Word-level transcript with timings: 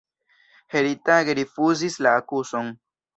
Heritage 0.75 1.35
rifuzis 1.39 1.99
la 2.07 2.15
akuzon. 2.23 2.73